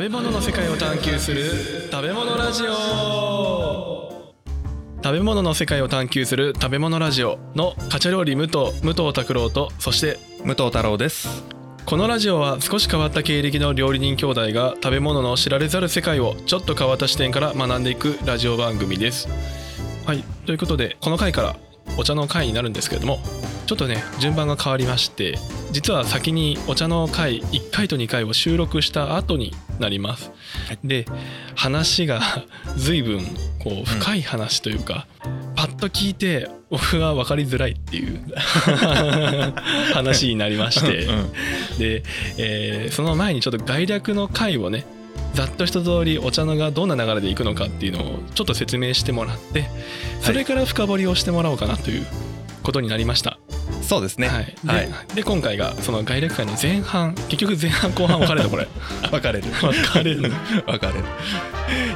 [0.00, 1.44] べ物の世界を探求する
[1.92, 4.32] 食べ物ラジオ。
[5.04, 11.44] 食べ物の世界を探求する食べ物ラジオのカチャ料理武藤武藤拓郎とそして武藤太郎です。
[11.84, 19.28] このラジオは少し変わった経歴の料理人兄弟が食べ物の知られざる世界をちょっと変わった視点から学んでいくラジオ番組です。
[20.06, 21.56] はいということでこの回から
[21.98, 23.18] お茶の回になるんですけれども
[23.66, 25.38] ちょっとね順番が変わりまして
[25.72, 30.32] 実は先にお茶の回1回と2回を収録した後になります、
[30.84, 31.06] で
[31.54, 32.20] 話が
[32.76, 33.24] 随分
[33.58, 35.06] こう深い話というか、
[35.54, 38.20] パッと聞いて僕が分かりづらいっていう
[39.94, 41.32] 話になりまして、うん。
[41.78, 42.02] で、
[42.38, 44.84] えーその前にちょっと概略の回をね
[45.34, 49.70] ざっと一通りお茶のがどんな流れでいくのかっていうのをちょっと説明してもらって
[50.22, 52.06] それから深掘りをしてもらおうかなという
[52.62, 53.38] ことになりました。
[53.90, 54.28] そうですね。
[54.28, 54.88] はい、で,、はい。
[55.16, 58.68] で今回がその概略会の前半結局前半後半分かれるのこれ。
[59.10, 59.48] 分かれる。
[59.50, 60.20] 分かれる。
[60.22, 61.04] の分かれる。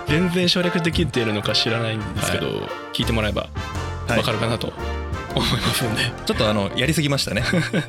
[0.08, 3.48] 全然省略できているのか知らないんですけど、聞いてもらえば
[4.08, 4.16] はい。
[4.16, 4.72] 分かるかなと。
[5.36, 7.44] 思いますんで、ちょっとあのやりすぎましたね。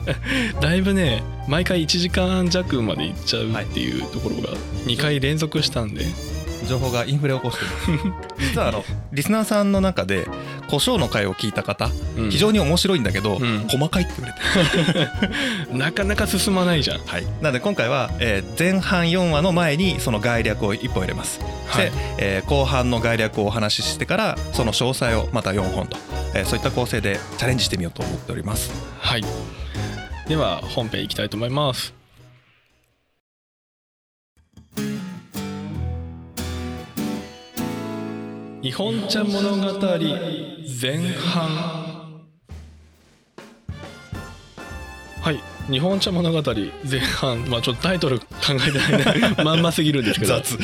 [0.61, 4.49] だいぶね毎回1時間弱までいっちゃうっていうところが
[4.85, 6.05] 2回連続したんで、
[6.65, 10.27] 情報がインフレを起こしてる 実はあのリスナーさんの中で
[10.67, 12.29] 胡椒の回を聞いた方、うん。
[12.29, 13.67] 非常に面白いんだけど、うん。
[13.69, 15.71] 細かいって言われて。
[15.77, 16.99] なかなか進まないじゃん。
[17.05, 21.85] はい、なので今回は、えー前半4話の前にその概略を1本入れます、はい。
[21.85, 25.97] で、えー後半の概略をお話ししてからその詳細をまた4本と、
[26.33, 28.71] えーそういった構成でチャレンジしてみようと思っております。
[28.99, 29.25] はい。
[30.27, 32.04] では本編いきたいと思います。
[38.65, 41.49] 日本茶物語前半。
[45.21, 45.39] はい
[45.71, 47.47] 日本茶物語前半。
[47.47, 48.25] まあちょっとタイトル考
[48.67, 49.35] えてないね。
[49.45, 50.37] まんますぎるんですけど。
[50.37, 50.57] 雑。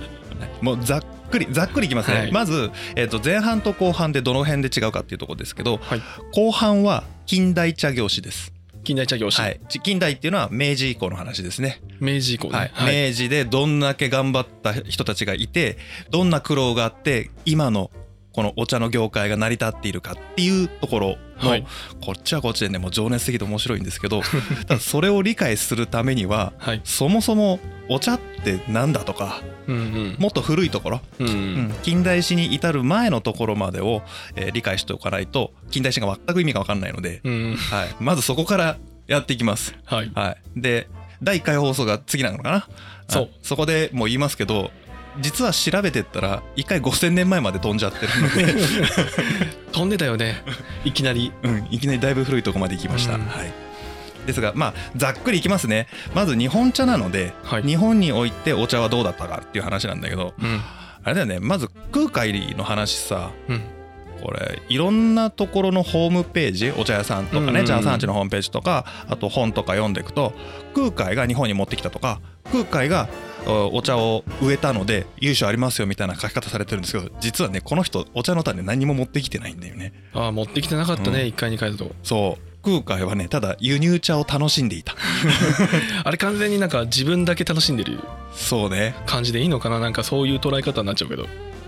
[0.62, 2.32] もうざっくりざっくりいきますね、はい。
[2.32, 6.02] まず、えー、と前半と後半でどの辺で違うかっていうところですけどはい。
[6.32, 8.50] 後半は近代茶業史です、
[8.84, 11.80] 近代茶業史、はい、ち近代っていうのは明治以降の話ですね。
[12.00, 12.70] 明治以降ね、はい。
[12.72, 13.08] はい。
[13.08, 15.78] 明治でどんだけ頑張った人たちがいて
[16.10, 17.90] どんな苦労があって今の
[18.32, 21.66] このお茶の業界が成り立っているかっていうところの、はい。
[22.04, 24.22] こっちはこっちでねもう情熱的で面白いんですけど
[24.68, 26.80] ただそれを理解するためにははい。
[26.84, 30.16] そもそもお茶ってなんだとかうんうん。
[30.18, 31.74] もっと古いところ、うんうん。
[31.82, 34.02] 近代史に至る前のところまでを、
[34.36, 38.76] えー理解しておかないと近代史が全く意味が分かんないので、うんはい、まずそこから
[39.06, 39.74] やっていきます。
[39.84, 40.10] はい。
[40.14, 40.88] はい、で
[41.22, 42.68] 第1回放送が次なのかな。
[43.08, 43.22] そう。
[43.32, 44.70] あそこでもう言いますけど
[45.20, 48.54] 実は調べてったら1回5,000年前まで飛んじゃってるので、
[49.72, 50.42] 飛んでたよね。
[50.84, 51.32] いきなり。
[51.42, 53.20] うん、いきなりだいぶ古いとこまで行きました、うん。
[53.26, 53.52] はい、
[54.26, 55.86] ですがまあざっくりいきますね。
[56.14, 57.62] まず日本茶なので、はい。
[57.62, 60.60] 日本においてお茶はどうだったかっていう話なんだけどうん。
[61.04, 61.38] あれだよね。
[61.40, 63.62] まず空海の話さうん。
[64.22, 67.54] これいろんなところのホームページお茶屋さんとかうんうんうん。
[67.56, 70.32] ね茶屋さんちのホームページとかあと本とか読んでいくと
[70.74, 72.20] 空海が日本に持ってきたとか
[72.52, 73.08] 空海が
[73.46, 79.92] おお茶を植えたので由緒ありますよみたいな書き方されてるんですけど実はねこの人お茶の種何も持ってきてないんだよね。
[80.14, 81.26] ああ持ってきてなかったね、うん。
[81.28, 81.90] 1回2回だと。
[82.02, 82.52] そう。
[82.64, 84.94] 空海はねただ輸入茶を楽しんでいた。
[86.04, 87.98] あれ完全になんか自分だけ楽しんでる
[88.32, 88.94] そうね。
[89.04, 89.80] 感じでいいのかな？
[89.80, 91.26] なんかそういう捉え方になっちゃうけど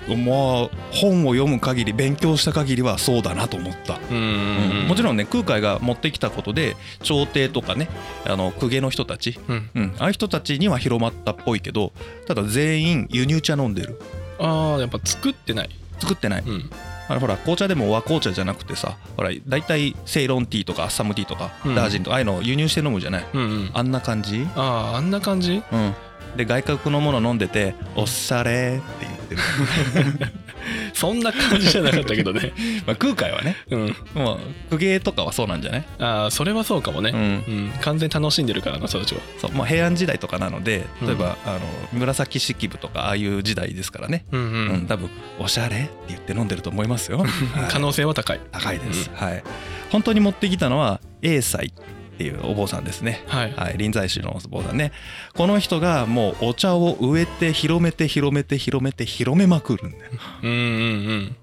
[0.09, 3.99] もう本を読む限り勉強した限りはそうだなと思った。
[4.11, 4.87] うん。
[4.87, 7.89] もちろんね空海が持ってきたことで朝廷とかね
[8.27, 9.39] あの公家の人たち。
[9.49, 9.71] うん。
[9.75, 11.93] うん、ああいう人たちには広まったっぽいけど
[12.27, 13.99] ただ全員輸入茶飲んでる。
[14.39, 15.71] ああやっぱ作ってない。
[15.99, 16.43] 作ってない。
[16.47, 16.71] うん。
[17.09, 21.75] あのほら紅茶でも和紅茶じゃなくてさほら大体セイロンティーとかアッサムティーとか、うん。
[21.75, 23.27] ダージリンとかああいうのを輸入して飲むじゃない。
[23.33, 23.71] うんうん。
[23.73, 24.47] あんな感じ？
[24.55, 25.63] あああんな感じ？
[25.73, 25.95] うん
[26.37, 30.31] で外国のもの飲んでて「おっしゃれ」って言ってる、
[30.95, 32.53] そんな感じじゃなかったけどね。
[32.87, 33.57] まあ、空海はね。
[33.71, 33.97] うん。
[34.15, 34.41] もう
[34.71, 35.85] 公家とかはそうなんじゃない？
[35.99, 37.11] ああそれはそうかもね。
[37.11, 37.19] うん。
[37.19, 37.23] う
[37.69, 37.73] ん。
[37.81, 39.21] 完全に楽しんでるからな人たちは。
[39.41, 41.07] そう、まあ、平安時代とかなのでうん。
[41.09, 41.61] 例えば、あの
[41.93, 44.83] 紫式部とかああいう時代ですからね、うんううん。
[44.83, 47.29] ん、多分「おしゃれ」って言って飲んでると思いますよ、は い
[47.71, 48.41] 可能性は高い。
[48.51, 49.43] 高いです、はい。
[49.91, 51.73] 本当に持ってきたのは英才
[52.15, 53.23] っていうお坊さんですね。
[53.27, 53.53] はい。
[53.53, 53.75] はい。
[53.77, 54.93] 臨済宗のお坊さんね。
[55.35, 60.13] この人がもうお茶を植えて広めて広めて広めて広めまくるんだよ。
[60.43, 61.37] うんうん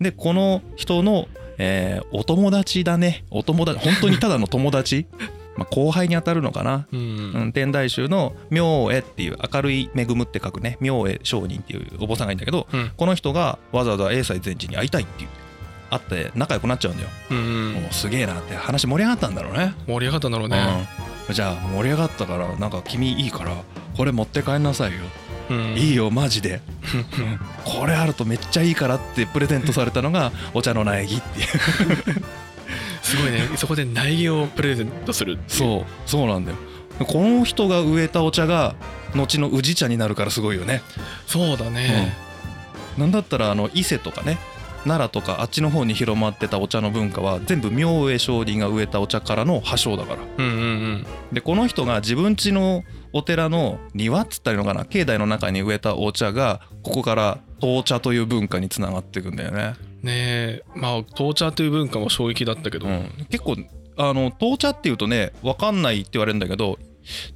[0.00, 1.28] でこの人の、
[1.58, 3.24] えーお友達だね。
[3.30, 5.06] お友達本当にただの友達？
[5.56, 6.86] まあ後輩に当たるのかな？
[6.92, 7.42] うんうん。
[7.42, 10.76] うん、天台宗の明恵っていう明るい恵むって書くね。
[10.80, 12.90] 明恵上人っていうお坊さんがいるんだけどうん。
[12.96, 15.41] この人がわざわざ英才禅師に会いたいって言って
[15.92, 17.72] 会って仲良くなっちゃうんだよ、うんうん。
[17.74, 19.74] もうすげえなって話盛り上がったんだろうね。
[19.86, 20.86] 盛り上がったんだろうね。
[21.28, 23.54] うん、じゃあ盛り上がったからなんか君いいから
[23.96, 24.98] これ持って帰んなさいよ。
[25.50, 25.58] うん。
[25.76, 26.60] いいよマジで。
[27.64, 31.46] これあるとめっちゃいいからってプレゼントされたのが お茶の苗木っていう。
[33.02, 33.48] すごいね。
[33.56, 36.56] そこで苗木をプレゼントするそうそうなんだよ。
[37.06, 38.74] この人が植えたお茶が
[39.14, 40.82] 後の宇治茶になるからすごいよね。
[41.26, 42.14] そうだね、
[42.96, 44.38] なんだったらあの伊勢とかね
[44.84, 50.18] 奈良とかあっちの方に広まってたお茶の文化は全部明恵上人が植えたお茶からの発祥だから。
[50.38, 51.06] うん、うんうん。
[51.32, 60.62] でこの人が自分家のお寺の庭っつったらいいのかな境内の中に植えたお茶がここから闘茶という文化につながっていくんだよね、ねえ。
[60.74, 63.56] まあ闘茶という文化も衝撃だったけど、うん、結構
[63.96, 66.78] あの闘茶っていうとね分かんないって言われるんだけど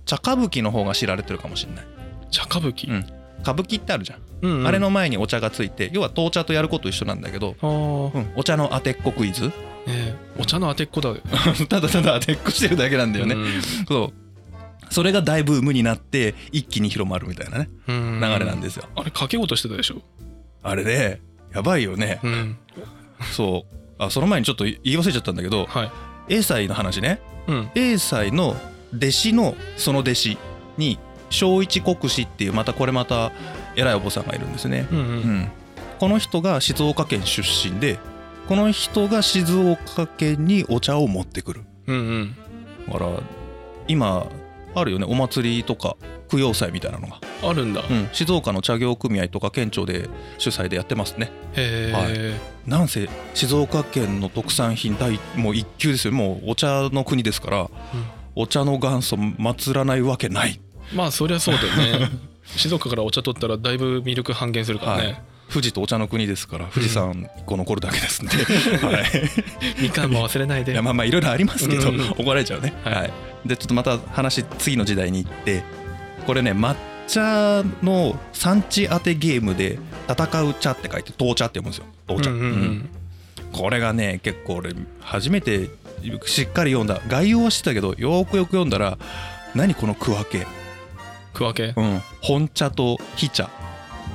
[0.04, 1.86] 茶歌舞伎の方が知られてるかもしれない。
[2.30, 3.15] 茶歌舞伎、うん
[3.46, 4.66] 歌舞伎ってあるじゃん、うんうん。
[4.66, 9.52] あれの前にお茶がついて要は闘茶とやること一緒なんだけど、お茶の当てっこクイズ。
[10.38, 11.10] お茶の当てっこだ。
[11.10, 11.16] よ
[11.68, 14.12] ただただ当てっこしてるだけなんだよね、うんそ
[14.90, 14.92] う。
[14.92, 18.20] それが大ブームになって一気に広まるみたいなねうん。
[18.20, 18.84] 流れなんですよ。
[18.96, 20.02] あれ掛け事してたでしょ？
[20.62, 21.20] あれね
[21.54, 22.18] やばいよね。
[22.24, 22.58] うん。
[23.32, 23.76] そう。
[23.98, 25.90] あその前にちょっと言い忘れちゃったんだけどはい。
[26.68, 27.20] の話ね。
[27.46, 27.70] うん。
[27.74, 28.56] の
[28.94, 30.38] 弟子のその弟子
[30.78, 30.98] に
[31.30, 33.32] 正一国師っていうまたこれまた
[33.74, 35.08] 偉いお坊さんがいるんですね、うんううん。
[35.40, 35.50] ん、
[35.98, 37.98] この人が静岡県出身で
[38.48, 41.62] この人が静岡県にお茶を持ってくる。
[41.88, 42.36] うんうん。
[42.86, 43.10] だから
[43.88, 44.26] 今
[44.74, 45.96] あるよねお祭りとか
[46.28, 50.08] 供養祭みたいなのが、あるんだ、うん、静岡の茶業組合とか県庁で
[50.38, 51.30] 主催でやってますね。
[51.54, 56.12] へえ、なんせ静岡県の特産品第もう一級ですよ。
[56.12, 57.70] もうお茶の国ですから
[58.34, 60.60] お茶の元祖祀らないわけない
[60.94, 62.10] まあそりゃそうだよね。
[62.56, 65.22] 静岡からお茶取ったらだいぶ魅力半減するからね、はい。
[65.50, 68.36] 富士とお茶の国ですから富士山一個残るだけですんで、
[68.86, 69.04] はい、
[69.80, 70.72] みかんも忘れないで。
[70.72, 72.94] いやまあまあいろいろありますけど、うん怒られちゃうね、はい。
[72.94, 73.12] はい、
[73.46, 75.62] でちょっとまた話次の時代に行って
[76.26, 76.74] これね抹
[77.06, 79.78] 茶の産地当てゲームで
[80.08, 81.86] 戦う茶って書いて闘茶って読むんですよ。
[82.06, 82.50] 闘茶、うんうんうん。
[82.50, 82.88] うん。
[83.52, 85.70] これがね結構俺初めて
[86.26, 87.00] しっかり読んだ。
[87.08, 88.98] 概要はしてたけどよーくよく読んだら
[89.54, 90.46] 何この区分け、
[91.36, 93.50] 区分けうん、本茶と非茶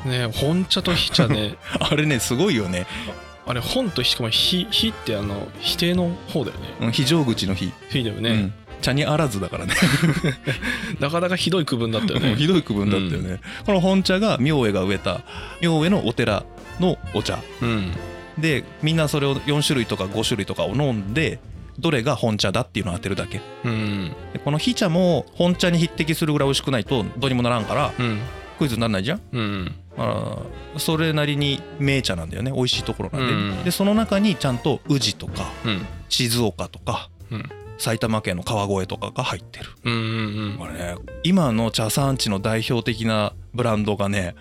[0.05, 1.55] ね本茶と非茶ね。
[1.79, 2.87] あれねすごいよね、
[3.45, 6.67] あれ本としかも非非ってあの否定の方だよね。
[6.81, 9.75] うん、非常口の非、非だよね、うん、茶にあらずだからね。
[10.99, 12.35] なかなかひどい区分だったよね。
[12.35, 15.21] ひどい区分だったよね、この本茶が明恵が植えた
[15.61, 16.43] 明恵のお寺
[16.79, 17.39] のお茶。
[17.61, 17.91] うん。
[18.39, 21.39] でみんなそれを4種類とか5種類とかを飲んで
[21.79, 23.41] どれが本茶だっていうのを当てるだけ。
[23.65, 24.11] うん。
[24.33, 28.19] でこの非茶も本茶に匹敵するぐらい美味しくないとどうにもならんからうん。
[28.57, 29.21] クイズにならないじゃん。
[29.31, 29.75] うん。
[29.97, 32.51] あーそれなりに名茶なんだよね。
[32.51, 33.63] 美味しいところなんで、うん。
[33.63, 35.85] でその中にちゃんと宇治とかうん。
[36.09, 37.49] 静岡とかうん。
[37.77, 39.65] 埼玉県の川越とかが入ってる。
[39.83, 39.97] うんう
[40.53, 44.35] んこれね今の茶産地の代表的なブランドがね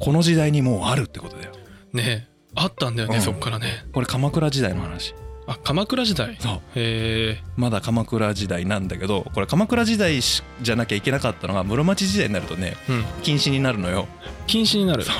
[0.00, 1.52] この時代にもうあるってことだよ。
[1.92, 3.22] うんねあったんだよね、うん。
[3.22, 3.84] そっからね。
[3.92, 5.14] これ鎌倉時代の話
[5.46, 6.36] あ鎌倉時代。
[6.40, 6.54] そう。
[6.74, 7.42] へえ。
[7.56, 13.04] まだ鎌倉時代なんだけどこれ鎌倉時代しじゃなきゃいけなかったのが室町時代になるとねうん。
[13.22, 14.06] 禁止になるのよ。
[14.46, 15.02] 禁止になる。
[15.04, 15.12] そ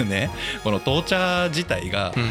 [0.00, 0.04] う。
[0.04, 0.30] ね。
[0.64, 2.30] この闘茶自体がうん。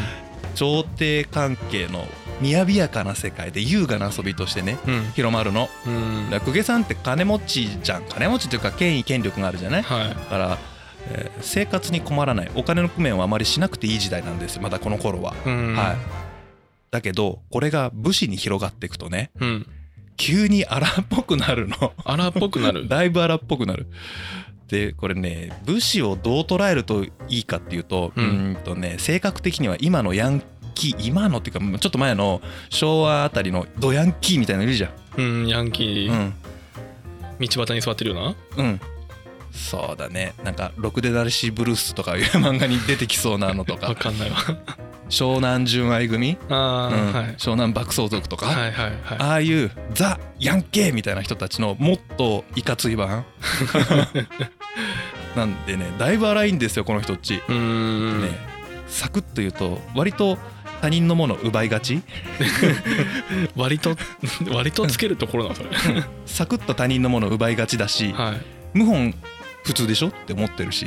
[0.54, 2.06] 朝廷関係の
[2.42, 5.12] 雅やかな世界で優雅な遊びとしてねうん。
[5.14, 5.70] 広まるの。
[5.86, 6.28] うん。
[6.30, 8.02] だ公家さんって金持ちじゃん。
[8.04, 9.82] 金持ちっていうか権威権力があるじゃない？
[9.82, 10.08] はい。
[10.10, 10.58] だから、
[11.08, 12.50] えー生活に困らない。
[12.54, 14.62] お金の工面はあまりしなくていい時代なんですよ。
[14.62, 15.74] まだこの頃は、うん。
[15.74, 15.96] はい
[16.92, 19.66] だけどこれが武士に広がっていくとねうん。
[20.18, 21.94] 急に荒っぽくなるの。
[22.04, 22.86] 荒っぽくなる。
[22.88, 23.86] だいぶ荒っぽくなる。
[24.68, 28.28] でこれね武士をどう捉えるといいかっていうとううん。
[28.28, 30.42] ーんとね性格的には今のヤン
[30.74, 34.92] キー今のっていうかちょっと前の昭和あたりのドヤンキーみたいなのいるじゃん。
[35.16, 36.34] うんヤンキー、うん。
[37.40, 38.62] 道端に座ってるような。
[38.64, 38.80] うん。
[39.50, 40.34] そうだね。
[40.44, 44.36] なんか「ろくでなりしブルース」とかいう漫画に出てきそうなのと わかかんないわ
[45.12, 46.56] 湘南純愛組、うん。
[46.56, 47.36] はい。
[47.36, 49.18] 湘南爆走族とか、はいはいはい。
[49.18, 53.24] ああいうザ・ヤンケーみたいな人たちのもっといかつい版？
[55.36, 57.40] なんでねだいぶ荒いんですよこの人っち、ね
[58.86, 60.36] サクッと言うと割と
[60.82, 62.02] 他人のもの奪いがち？
[63.54, 63.96] 割と
[64.50, 65.68] 割とつけるところなのそれ。
[66.24, 68.34] サクッと他人のもの奪いがちだしは
[68.74, 68.78] い。
[68.78, 69.14] 謀反
[69.64, 70.86] 普通でしょって思ってるし。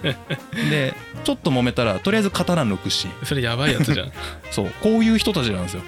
[0.70, 3.06] でちょっと揉めたらとりあえず刀抜くし。
[3.24, 4.12] それやばいやつじゃん。
[4.50, 4.70] そう。
[4.82, 5.82] こういう人たちなんですよ。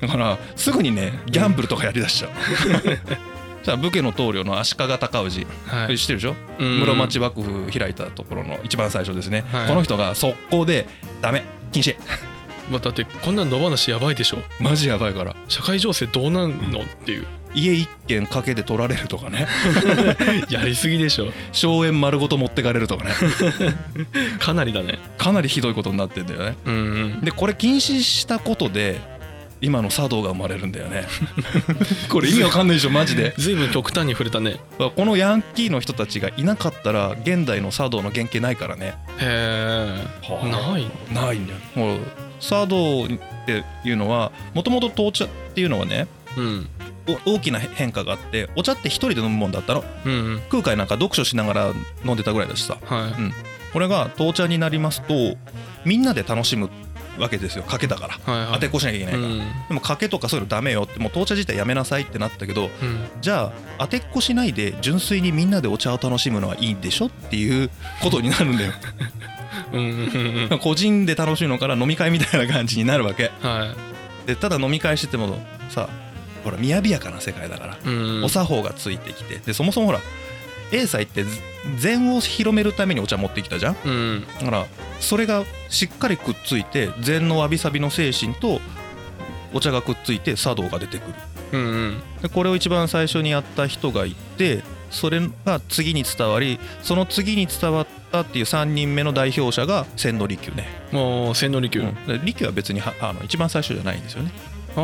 [0.00, 2.30] だからすぐにねギャンブルとかやりだしちゃう。
[3.64, 5.46] じゃあ武家の棟梁の足利尊氏。
[5.66, 5.98] はい。
[5.98, 6.36] 知ってるでしょ？
[6.58, 6.80] うん。
[6.80, 9.68] 室町幕府開いたところの一番最初ですね、はい。
[9.68, 10.86] この人が速攻で
[11.20, 11.44] 「ダメ。
[11.72, 11.96] 禁止。
[12.70, 14.38] まあだってこんな野放しやばいでしょ。
[14.60, 15.34] マジやばいから。
[15.48, 19.46] 社会情勢どうなんのっていう家一軒賭けで取られるとかね。
[20.50, 21.32] やりすぎでしょ。
[21.52, 23.12] 荘園丸ごと持ってかれるとかね。
[24.38, 24.98] かなりだね。
[25.16, 26.56] かなりひどいことになってんだよね。
[26.64, 26.78] うんう
[27.18, 27.20] ん。
[27.20, 29.00] でこれ禁止したことで
[29.60, 31.06] 今の茶道が生まれるんだよね。
[32.08, 33.34] これ意味わかんないでしょマジで。
[33.36, 34.56] ずいぶん極端に触れたね。
[34.78, 38.94] このヤンキーの人たちがいなかったら現代の茶道の原型ないからね。
[39.18, 39.86] へ
[40.22, 40.86] はえない。
[41.12, 41.98] ないんだよもう
[42.40, 43.08] 茶道っ
[43.46, 46.68] ていうのはもともと紅茶っていうのはねうん。
[46.77, 46.77] お
[47.24, 49.84] 大きな変化があってお茶って一人で飲むもんだったの。
[50.04, 50.40] うんうん。
[50.50, 51.72] 空海なんか読書しながら
[52.04, 52.78] 飲んでたぐらいだしさ。
[52.84, 53.12] は
[53.72, 55.36] これが紅茶になりますと
[55.84, 56.70] みんなで楽しむ
[57.18, 57.64] わけですよ。
[57.64, 58.14] 賭けだから。
[58.14, 58.54] いはいはい。
[58.54, 59.38] 当てっこしなきゃいけないから、うん。
[59.38, 62.70] でも賭けとかそういうのダメよってもう紅茶自体やめなさいってなったけどうん。
[63.20, 67.70] じゃあ当てっこしないで純粋にみんなでお茶を楽しむのはいいんでしょっていう
[68.02, 68.72] ことになるんだよ。
[69.72, 73.30] うんうんうん個人で楽しむのから飲み会みたいな感じになるわけ。
[73.42, 73.74] は
[74.26, 75.38] でただ飲み会してても
[75.70, 75.88] さ
[76.44, 77.78] ほら雅やかな世界だから、
[78.24, 80.00] お作法がついてきてでそもそもほら
[80.70, 81.24] 英才って
[81.78, 83.76] 禅を広めるためにお茶持ってきたじゃん？
[83.84, 84.26] うん。
[84.38, 84.66] だから
[85.00, 88.60] それがしっかりくっついて禅のわびさびの精神と
[89.54, 91.14] お茶がくっついて茶道が出てくる。
[91.52, 92.02] うんうん。
[92.22, 101.80] でこれを一番最初にやった人がいてそれが次に伝わりその次に伝わったっていう3人目の代表者が千利休ね、もう千利休。
[101.80, 102.06] うん。
[102.06, 104.30] で利休は別にはあの一番最初じゃないんですよね、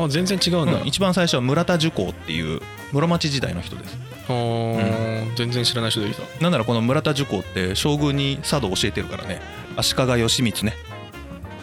[0.02, 0.80] あ全然違うんだ。
[0.80, 0.86] うん。
[0.86, 2.60] 一番最初は村田寿光っていう
[2.92, 3.96] 室町時代の人です。
[4.28, 6.42] あー全然知らない人できた。
[6.42, 9.40] なんならこの村田寿光って将軍に茶道を教えてるからね。
[9.76, 10.74] 足利義満ね、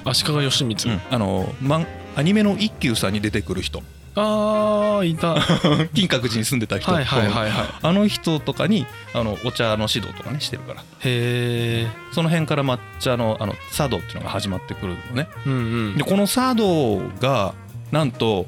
[0.05, 1.01] 足利義満。
[1.09, 3.81] あのマンアニメの一休さんに出てくる人。
[4.15, 5.35] あーいた。
[5.35, 6.91] は 金閣寺に住んでた人。
[6.91, 7.51] いはいはいはい。
[7.81, 10.81] あの人とかにあのお茶の指導とかねしてるから。
[10.81, 15.29] へえその辺から抹茶のあの茶道っていうのが始まってくるのね。
[15.45, 15.55] うんう
[15.91, 15.97] ん。
[15.97, 17.53] でこの茶道が
[17.91, 18.45] なんと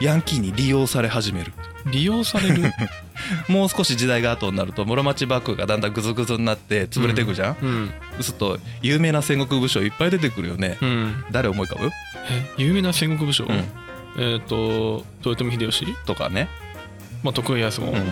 [0.00, 1.52] ヤンキーに利用され始める。
[1.90, 2.72] 利用される？
[3.48, 11.24] もう少し時代が後になると室町幕府がだんだんグズグズになって潰れていくじゃん、うんそうすると有名な戦国武将いっぱい出てくるよね、うん。
[11.30, 11.90] 誰思い浮かぶ、
[12.30, 13.44] え有名な戦国武将？
[13.44, 13.64] うん。
[14.18, 15.94] えっと豊臣秀吉？
[16.06, 16.48] とかね、
[17.22, 17.92] まあ徳川家康も。
[17.92, 18.02] はい、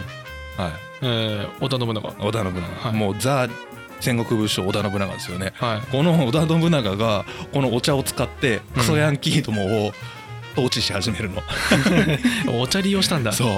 [1.02, 2.00] えー織田信長。
[2.00, 2.92] 織田信長、はい。
[2.96, 3.48] もうザ
[4.00, 5.52] 戦国武将織田信長ですよね。
[5.56, 5.80] はい。
[5.90, 9.92] この織田信長がこのお茶を使ってクソヤンキーどもを
[10.52, 11.42] 統治し始めるの、
[12.60, 13.32] お茶利用したんだ。
[13.32, 13.48] そう。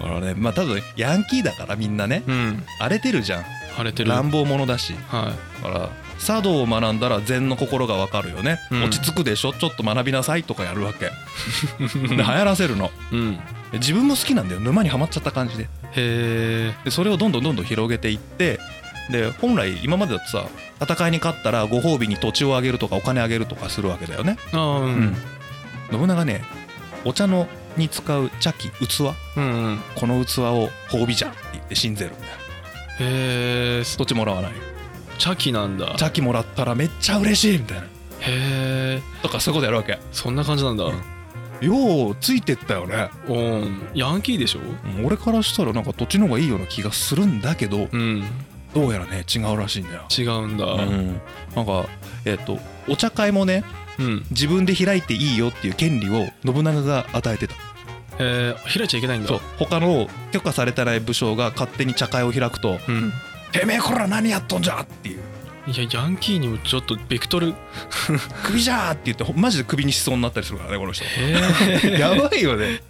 [0.00, 2.22] だからねまあ多分ヤンキーだからみんなね。
[2.26, 2.64] うん。
[2.78, 3.44] 荒れてるじゃん。
[3.76, 4.10] 晴れてる。
[4.10, 4.94] 乱暴者だし。
[5.08, 5.32] は
[5.62, 8.84] だから茶道を学んだら禅の心がわかるよね、うん。
[8.84, 9.52] 落ち着くでしょ？
[9.52, 11.06] ちょっと学びなさいとかやるわけ。
[12.08, 12.86] で流行らせるの。
[12.86, 13.36] いうん。
[13.72, 14.60] で自分も好きなんだよ。
[14.60, 15.64] 沼にはまっちゃった感じで。
[15.64, 18.58] へえでそれをどんどんどんどん広げていって
[19.10, 20.46] で本来今までだとさ
[20.80, 25.00] 戦いに勝ったらご褒美に土地をあげるとかお金あげるとかするわけだよね、ううん。
[25.06, 25.16] ん
[25.92, 26.42] 信長ね
[27.04, 29.00] お茶のに使う茶器器
[29.36, 29.80] うんうん。
[29.96, 32.32] この器を褒美じゃって言って信ぜるんだよ。
[33.00, 34.52] へえ土地もらわない。
[35.18, 35.92] 茶器なんだ。
[35.92, 37.84] へ茶器もらったらめっちゃ嬉しいみたいな。
[38.28, 39.98] えとかそういうことやるわけ。
[40.12, 40.84] そんな感じなんだ。
[40.84, 41.02] うん。
[41.60, 43.08] ようついてったよね。
[43.26, 43.88] うん。
[43.94, 44.60] ヤンキーでしょ？
[44.98, 45.06] うん。
[45.06, 48.22] 俺からしたらなんか土地の方がいいような気がするんだけどうん。
[48.74, 50.06] どうやらね違うらしいんだよ。
[50.10, 50.66] 違うんだ。
[50.66, 51.20] うん。
[51.56, 51.86] なんか
[52.24, 52.58] えっと
[52.88, 53.81] お茶会もねうん
[54.30, 57.54] 自分で開いていいよっていう権利を信長が与えてた。
[58.18, 59.28] えー開いちゃいけないんだ。
[59.28, 59.40] そう。
[59.58, 63.12] 他の許可されてない武将が勝手に茶会を開くとうん
[63.52, 65.20] 「てめえこら何やっとんじゃ!」っていう。
[65.64, 67.54] いやヤンキーにもちょっとベクトル
[68.42, 71.04] 「首じゃ!」って言ってほマジで首にしそうになったりするからねこの人。
[71.88, 72.82] やばいよね、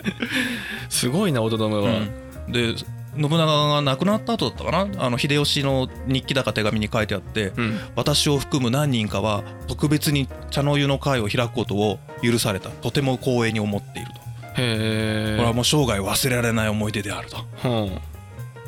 [0.89, 2.01] すごいな大人めは。
[2.49, 2.75] で
[3.15, 5.05] 信長が亡くなった後だったかな？
[5.05, 7.79] あの秀吉の日記だか手紙に書いてあってうん。
[7.95, 12.71] 私を含む何人かは特別に茶の湯の会を開くことを許された。
[12.71, 15.37] とても光栄に思っていると、へえ。
[15.37, 17.37] これはもう生涯忘れられない思い出であると。
[17.69, 18.01] うん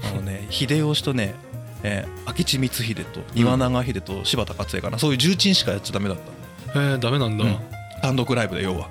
[0.02, 1.34] あのね秀吉とね、
[1.82, 4.98] えー明智光秀と庭長秀と柴田勝家かな。
[4.98, 6.18] そういう重鎮しかやっちゃダメだっ
[6.72, 6.80] た。
[6.80, 7.50] へえダメなんだ、うん。
[7.50, 7.58] い
[8.04, 8.90] 単独ライブで要は。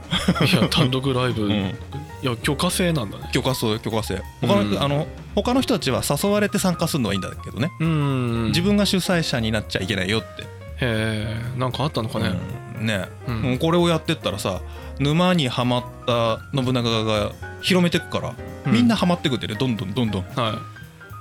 [0.60, 1.52] や 単独ライブ、ん。
[1.52, 1.76] い
[2.24, 3.30] や許可制なんだね。
[3.32, 4.20] 許可制許可制。
[4.42, 10.44] 他の,、うんあの他の人たちは誘われて参加するのはいいんだけどね、うん自分が主催者になっちゃいけないよって。
[10.44, 10.48] へ
[10.82, 12.34] えなんかあったのかね、
[12.80, 12.88] うん。
[12.88, 13.42] ね、うん。
[13.44, 14.62] もうこれをやってったらさ
[14.98, 18.34] 沼にはまった信長が広めてくから、
[18.66, 18.72] うん。
[18.72, 20.26] みんなはまってくってねどんどんどんどん。
[20.36, 20.58] は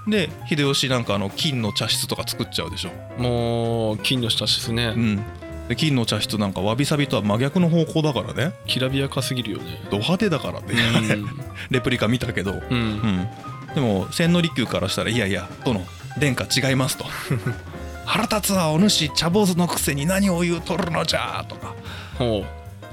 [0.09, 5.25] で秀吉なんかあの金の茶室とか作っちゃうでしょ、いもう金の下ですね、うん、
[5.69, 8.55] で金の茶室なんかわびさびとは真逆の方向だからね。
[8.67, 9.79] きらびやかすぎるよね。
[9.91, 11.19] ド派手だからね、
[11.71, 12.79] レプリカ見たけど、うん、う、うん。
[12.81, 13.29] ん、
[13.75, 15.85] でも千利休からしたらいやいや殿
[16.19, 17.05] 殿下違いますと。
[18.05, 21.75] 腹立つはお主茶坊主のくせに何を言うとるのじゃとか。
[22.19, 22.45] ほ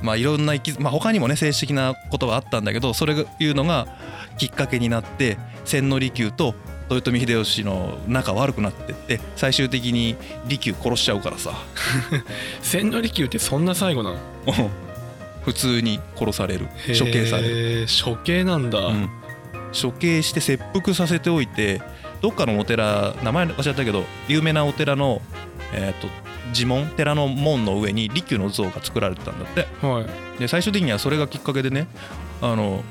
[0.02, 3.88] まあいろんな生き、まあ、他にもね政治的なことはあったんだけどそれがいうのが
[4.38, 6.56] きっかけになって千利休と
[6.89, 10.15] 豊臣秀吉の仲悪くなってって最終的に
[10.48, 11.53] 利休殺しちゃうからさ。
[12.62, 14.19] 千利休ってそんな最後なの？
[15.43, 16.67] 普通に殺される。
[16.98, 19.10] 処刑される、処刑なんだ、うん。
[19.79, 21.81] 処刑して切腹させておいて
[22.22, 25.22] どっかのお寺名前忘れちゃったけど有名なお寺の、
[25.74, 26.08] えー、と
[26.53, 29.67] 寺門寺の門の上に利休の像が作られてたんだって。
[29.86, 30.39] はい。
[30.39, 31.88] で最終的にはそれがきっかけでね
[32.41, 32.84] あの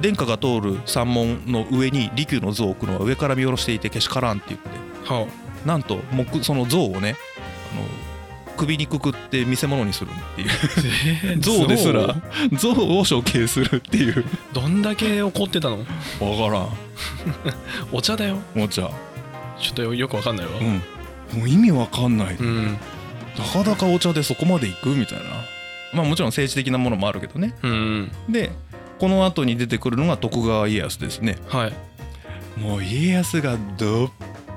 [0.00, 4.68] 殿下が通る山門の上に利休の像を置くのは上から見下ろしていてけしからんって言って。
[5.12, 5.26] は
[5.64, 7.16] なんと木その像をね
[7.72, 7.82] あの
[8.56, 10.48] 首にくくって見せ物にするっていう。
[11.24, 12.14] えー 像ですら
[12.52, 13.04] 像を？
[13.04, 14.24] 処刑するっていう。
[14.52, 15.78] どんだけ怒ってたの？
[16.18, 16.68] 分からん。
[17.92, 18.38] お茶だよ。
[18.56, 18.90] お茶。
[19.58, 20.52] ちょっとよよくわかんないわ。
[20.60, 20.82] うん。
[21.38, 22.36] もう意味わかんない。
[22.36, 22.78] うん。
[23.38, 24.88] なかなかお茶でそこまで行く？
[24.90, 25.24] みたいな。
[25.94, 27.54] まあもちろん政治的なものもあるけどね。
[27.62, 28.12] うん。
[28.28, 28.52] で
[29.00, 31.38] この後に出てくるのが徳川家康ですね。
[31.48, 31.72] はい。
[32.60, 34.10] もう家康がどっ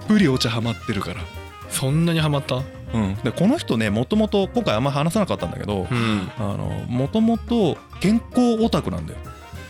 [0.08, 1.22] ぷりお茶ハマってるから。
[1.70, 2.58] そんなにハマった？
[2.94, 5.88] うん、でこの人ねもともと今回あんま話さなかったんだけど
[6.88, 9.20] もともと健康オタクなんだよ、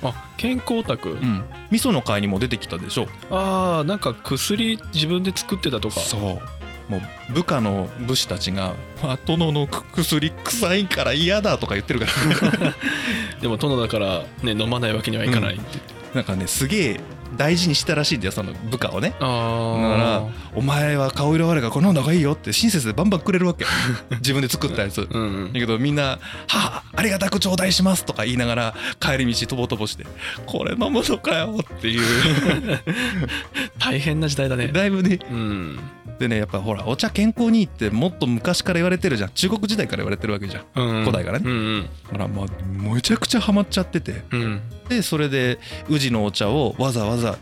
[0.01, 3.07] あ健康オタク、うん、味噌の会にも出てきたでしょ。
[3.31, 6.01] ああなんか薬自分で作ってたとか。
[6.01, 6.41] そう
[6.89, 12.73] もう部下の武士たちが「まあ殿の薬臭いから嫌だ」とか言ってるから。
[13.41, 15.63] でも殿だからね飲まないわけにはいかないって。
[15.63, 16.99] 言って、なんかねすげえ
[17.35, 19.15] 大事にしたらしいんだよその部下をね。
[19.19, 23.65] あだからあ「お前は顔色悪いからこれ飲んだ方がいいよ」って親切でバンバンくれるわけ。
[24.19, 25.07] 自分で作ったやつ。
[25.09, 25.53] うんうん。
[25.53, 30.05] だけどみんな「はあありがたく頂戴します」とか言いながら帰り道とぼとぼして
[30.45, 32.03] 「これ飲むのかよ」っていう。
[33.79, 34.67] 大変な時代だね。
[34.67, 35.19] だいぶね。
[35.29, 35.79] うん。
[36.19, 39.29] でねやっぱほらお茶健康にいいってもっと昔から言われてるじゃん。
[39.33, 40.63] 中国時代から言われてるわけじゃん。
[40.75, 41.49] うん古代からね。
[41.49, 42.45] うんだからまあ
[42.93, 44.23] めちゃくちゃハマっちゃってて。
[44.31, 47.37] うんうんでそれで宇治のお茶をわざわざ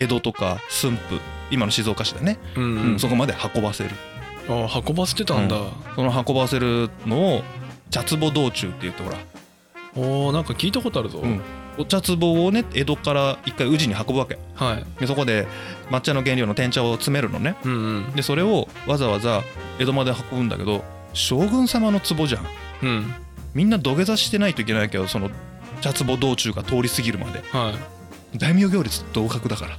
[0.00, 3.90] 江戸とか駿府今の静岡市だね、うんううんんそこまで運ばせる。
[4.48, 5.56] ああ運ばせてたんだ、
[5.94, 7.42] その運ばせるのを
[7.90, 9.18] 茶壺道中って言ってほら、
[9.96, 11.40] おおなんか聞いたことあるぞ、うん。
[11.78, 14.38] お茶壺をね江戸から一回宇治に運ぶわけ。
[14.54, 15.00] はい。
[15.00, 15.46] でそこで
[15.90, 17.56] 抹茶の原料の天茶を詰めるのね。
[17.64, 18.12] うんうん。
[18.12, 19.42] でそれをわざわざ
[19.78, 22.46] 江戸まで運ぶんだけど将軍様の壺じゃん。
[22.82, 23.14] うん。
[23.54, 25.30] みんな土下座してないといけないけどその
[25.80, 27.42] 茶壺道中が通り過ぎるまで。
[27.52, 27.96] はい。
[28.38, 29.78] 大名行列同格だから。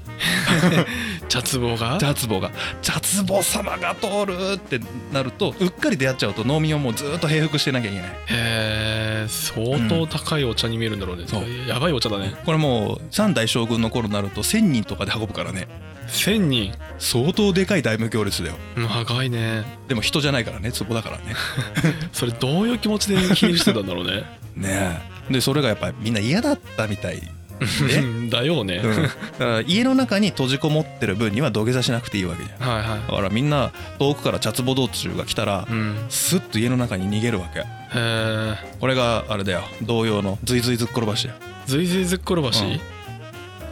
[1.29, 1.97] 茶壺が？
[1.99, 2.51] 茶壺が。
[2.81, 2.93] 茶
[3.27, 4.79] 壺様が通るって
[5.11, 8.09] なるとうっかり出会っちゃうと農民はもうずっと平服してなきゃいけない。
[8.09, 11.43] へえ相当高いお茶に見えるんだろうね、そう。
[11.67, 12.33] やばいお茶だね。
[12.45, 15.67] これもう三代将軍の頃になると1,000人とかで運ぶからね。
[16.07, 16.73] 1000人？
[16.97, 18.55] 相当でかい大名行列だよ。
[18.77, 19.65] 長いね。
[19.87, 21.23] でも人じゃないからね壺だからね。
[22.13, 24.23] それどういう気持ちで気にしてたんだろうね。
[24.55, 24.69] ね
[25.03, 27.29] えでそれがやっぱりみんな嫌だったみたいで、
[28.29, 32.69] だよね、うん、だから家の中に閉じこもってる分には土下座しなくていいわけじゃん。
[32.69, 32.99] はいはい。
[33.07, 35.95] だからみんな遠くから茶壺道中が来たらうん。
[36.09, 37.59] スッと家の中に逃げるわけ。
[37.61, 37.63] へ
[37.95, 39.63] えこれがあれだよ。
[39.81, 41.39] 同様のズイズイずっころばしだよ。
[41.65, 42.79] ずいずいずっころばしうん。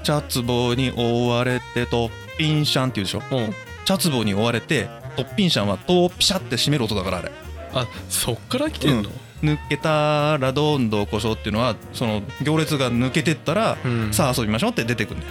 [0.03, 3.21] 茶壺に覆われてトッピンシャンって言うでしょ？
[3.31, 3.53] うん、
[3.85, 7.31] 茶壺に覆われてトッピンシャンは戸をピシャって閉める音だからあれ。
[7.73, 9.09] あそっから来てんの、
[9.43, 14.13] 抜けたらどんどんこしょっていうのはその行列が抜けてったら、うん。
[14.13, 15.28] さあ遊びましょうって出てくるんだ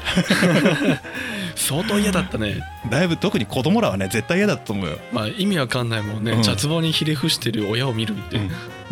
[0.93, 0.99] よ。
[1.57, 2.61] 相当嫌だったね。
[2.90, 4.99] だいぶ特に子供らはね絶対嫌だと思うよ。
[5.12, 6.83] まあ意味わかんないもんね、うん。
[6.83, 8.40] にひれ伏してる親を見るって、い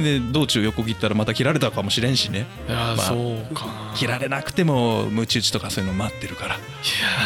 [0.02, 2.46] で道中横切ったらまた切られたかもしれんしね。
[2.68, 3.92] やー、まあそうかな。
[3.94, 6.58] 切られなくてもムチ打ちとかそういうの待ってるから、い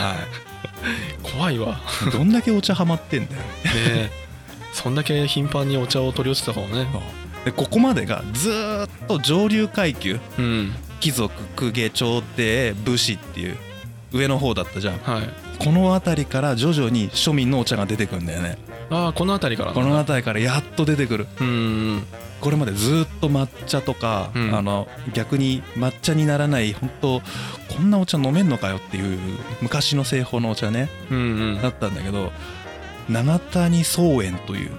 [0.03, 1.66] やはー怖いわ。
[1.66, 1.75] ね
[2.09, 3.42] い、どんだけお茶ハマってんだよ。
[3.77, 4.27] え。
[4.72, 6.87] そんだけ頻繁にお茶を取り寄せた方ね
[7.46, 10.72] でここまでがずーっと上流階級うん。
[10.98, 13.56] 貴族公家朝廷武士っていう
[14.12, 14.98] 上の方だったじゃん。
[14.98, 15.28] はい。
[15.62, 18.59] この辺りから徐々に庶民のお茶が出てくるんだよね。
[18.90, 19.72] ああこの辺りから。
[19.72, 21.26] この辺りからやっと出てくる。
[21.40, 22.02] うん。
[22.40, 24.52] これまでずっと抹茶とか、うん。
[24.56, 27.22] あの逆に抹茶にならない本当
[27.72, 29.18] こんなお茶飲めんのかよっていう
[29.62, 30.88] 昔の製法のお茶ね。
[31.12, 31.20] うんう
[31.59, 31.62] ん。
[31.62, 32.32] だったんだけど
[33.09, 34.72] 永谷宗園という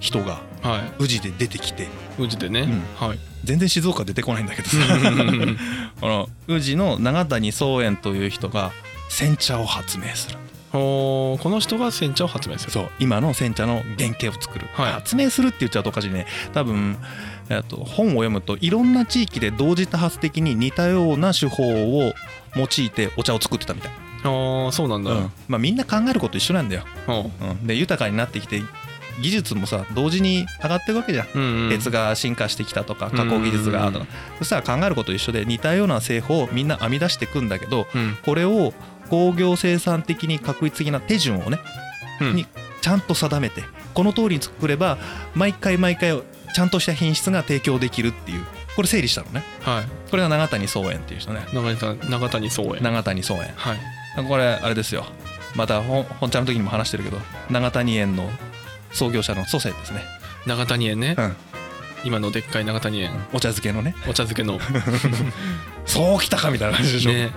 [0.00, 1.84] 人がは宇治で出てきて。
[1.84, 1.86] い
[2.18, 2.68] 宇治でね、
[3.00, 3.18] うはい。
[3.44, 4.76] 全然静岡出てこないんだけどさ。
[6.00, 8.72] この宇治の永谷宗園という人が
[9.08, 10.38] 煎茶を発明する。
[10.70, 12.72] おーこの人が煎茶を発明する。
[12.72, 12.90] そう。
[12.98, 14.92] 今の煎茶の原型を作る、はい。
[14.92, 16.26] 発明するって言っちゃうとおかしいね。
[16.52, 16.98] 多分
[17.48, 22.12] えっと本を読むといろんな地域で同時多発的に似たような手法を
[22.56, 23.92] 用いてお茶を作ってたみたい、
[24.24, 25.32] ああそうなんだ、うん。
[25.48, 26.84] まあ、みんな考えること一緒なんだよ、
[27.40, 28.62] うん、で豊かになってきて
[29.20, 31.26] 技術もさ同時に上がっていくわけじゃん。
[31.34, 31.70] うんうん。
[31.70, 33.98] 鉄が進化してきたとか加工技術がとか。
[34.00, 38.16] うんそしたら考えること一緒で似たような製法をみんな編み出していくんだけどうん。
[38.24, 38.72] これを
[39.10, 41.58] 工業生産的に確率的な手順をね
[42.20, 42.36] うん。
[42.36, 42.46] に
[42.80, 43.62] ちゃんと定めて
[43.94, 44.98] この通りに作れば
[45.34, 46.22] 毎回毎回
[46.54, 48.44] ちゃんとした品質が提供できるっていう
[48.76, 49.42] これ整理したのね。
[49.62, 50.10] はい。
[50.10, 51.40] これが長谷宗園っていう人ね。
[51.52, 51.98] 長谷宗園。
[52.80, 53.52] 長谷宗園。
[53.56, 54.24] はい。
[54.28, 55.04] これあれですよ。
[55.54, 57.18] また本本ちゃんの時にも話してるけど
[57.50, 58.30] 長谷園の
[58.98, 60.02] 創業者の祖先ですね、
[60.46, 61.14] 長谷園ね。
[61.16, 61.36] うん、
[62.04, 63.12] 今のでっかい長谷園。
[63.32, 63.94] お茶漬けのね。
[64.04, 64.58] お茶漬けの。
[65.86, 67.30] そうきたかみたいな感じでしょ、ね。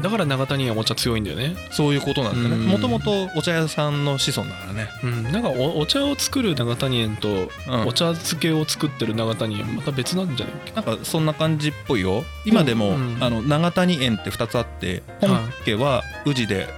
[0.00, 1.54] だから長谷園お茶強いんだよね。
[1.70, 2.56] そういうことなんだね。
[2.56, 2.66] うん。
[2.66, 4.88] もともとお茶屋さんの子孫だからね。
[5.04, 5.22] うん。
[5.30, 7.28] なんかおお茶を作る長谷園と
[7.68, 7.86] うん。
[7.86, 10.54] お茶漬けを作ってる長谷園また別なんじゃない？
[10.56, 12.24] っけなんかそんな感じっぽいよ。
[12.44, 16.68] 今でも、うんあの長谷園って2つあって本家は宇治で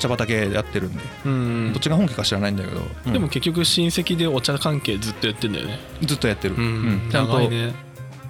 [0.00, 1.72] 茶畑やってるんで、うん。
[1.72, 3.12] どっちが本家か知らないんだけど、うん。
[3.12, 5.78] でも結局親戚でお茶関係ずっとやってんだよね。
[6.02, 7.10] ずっとやってる、うん、うん。
[7.10, 7.40] ちゃんと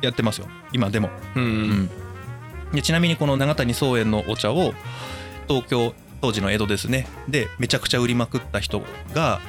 [0.03, 0.49] やってますよ。
[0.73, 1.09] 今でも、
[2.73, 4.75] でちなみにこの長谷宗園のお茶を
[5.49, 7.07] 東京当時の江戸ですね。
[7.29, 8.83] でめちゃくちゃ売りまくった人
[9.15, 9.41] が、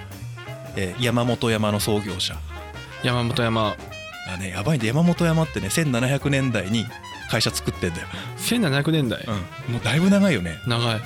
[0.75, 2.35] えー山本山の創業者。
[3.03, 3.75] 山本山。
[4.33, 6.85] あねやばいんで山本山ってね1700年代に
[7.29, 8.07] 会社作ってんだよ、
[8.37, 9.23] 1700年代、
[9.67, 10.95] うん、もうだいぶ長いよね、長い。
[10.95, 11.01] うん、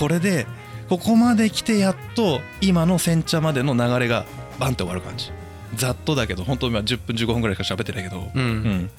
[0.00, 0.46] これで
[0.88, 4.24] ここまで来てやっと今の煎茶までの流れが
[4.58, 5.30] バンって終わる感じ。
[5.76, 8.90] ざっとだけど本当今10分15分ぐらいしか喋ってないけど、うん、うん。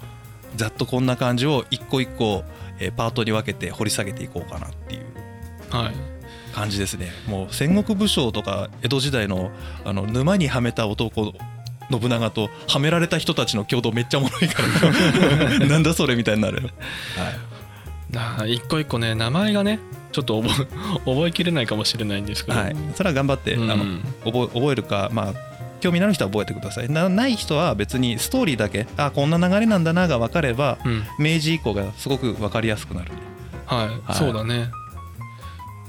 [0.56, 2.44] ざっとこんな感じを一個一個、
[2.80, 5.06] えーパートに分けて掘り下げていこうかなっていう。
[5.72, 5.94] はい。
[6.54, 7.08] 感じですね。
[7.28, 9.52] もう戦国武将とか江戸時代の
[9.84, 11.34] あの沼にはめた男
[11.90, 14.62] 信長とはめられた人たちの共同めっちゃおもろいか
[15.60, 15.66] ら。
[15.68, 16.70] なんだそれみたいになる、
[18.14, 19.80] はい、一個一個ね名前がね
[20.12, 23.72] ちょっと覚え 覚えきれないかもしれないんですけど、はい、それは頑張って、うん。
[23.72, 23.86] あの
[24.26, 25.34] 覚え覚えるかまあ
[25.80, 26.90] 興味のある人は覚えてください。
[26.90, 31.04] なない人は別にストーリーだけあこんな流れなんだなが分かればうん。
[31.18, 33.12] 明治以降がすごく分かりやすくなる。
[33.66, 34.14] はい、はい。
[34.14, 34.70] そうだね。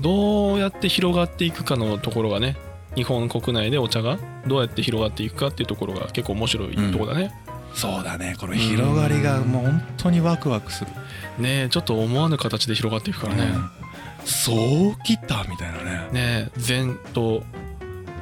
[0.00, 2.56] どうやって広がっていくかのところがね
[2.96, 7.32] 日本国内でお茶がどうやって広がっていくかっていうところが結構面白いところだね、
[7.74, 8.34] そうだね。
[8.38, 10.90] この広がりがもう本当にワクワクする。
[11.38, 13.81] ねえちょっと思わぬ形で広がっていくからね、うん
[14.24, 14.52] そ
[14.90, 16.08] うきたみたいなね。
[16.12, 17.42] ねえ禅と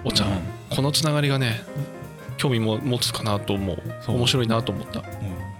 [0.05, 0.31] お茶、うん。
[0.71, 1.63] このつながりがね
[2.37, 3.83] 興味も持つかなと思う。
[4.09, 5.01] 面白いなと思った。
[5.01, 5.07] も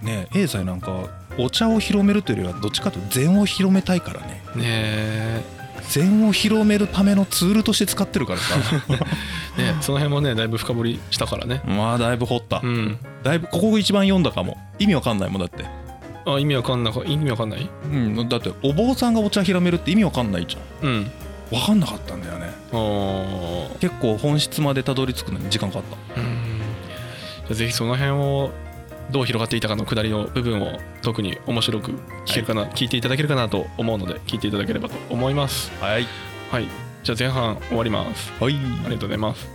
[0.01, 4.41] うね英才なんかお茶を広めるというよりはどっちかというと禅を広めたいからね。
[4.55, 5.61] ねえ。
[5.89, 8.55] 禅を広めるためのツールとして使ってるからさ。
[9.57, 11.61] ねその辺もねだいぶ深掘りしたからね。
[11.65, 12.97] まあだいぶ掘った、うん。
[13.23, 14.57] だいぶここ一番読んだかも。
[14.79, 15.65] 意味わかんないもんだって
[16.25, 17.69] あ意味わかんなか意味わかんない？
[17.85, 20.89] うんだってお坊さんがお茶広めるって意味わかんないじゃん。
[20.89, 21.11] うん。
[21.51, 22.51] わかんなかったんだよね。
[22.71, 23.79] あー。
[23.79, 25.83] 結構本質までたどり着くのに時間かかっ
[26.15, 26.21] た。
[26.21, 26.27] うん。
[26.27, 28.51] じゃあぜひその辺を
[29.11, 31.91] どう広がっていたかの下りの部分を特に面白く
[32.25, 35.71] 聞けるかな、聞いていただけるかなと思うので聞いていただければと思います。
[35.81, 36.07] はい。
[36.49, 36.67] はい。
[37.03, 38.31] じゃあ前半終わります。
[38.39, 38.55] はい。
[38.55, 39.49] ありがとうございます